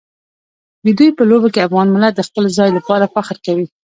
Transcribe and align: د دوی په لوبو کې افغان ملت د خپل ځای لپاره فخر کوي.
د 0.85 0.87
دوی 0.97 1.09
په 1.17 1.23
لوبو 1.29 1.47
کې 1.53 1.65
افغان 1.67 1.87
ملت 1.95 2.13
د 2.15 2.21
خپل 2.27 2.45
ځای 2.57 2.69
لپاره 2.77 3.11
فخر 3.15 3.37
کوي. 3.45 3.67